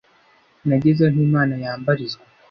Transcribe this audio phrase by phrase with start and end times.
[0.67, 2.25] Nageze aho Imana yambarizwa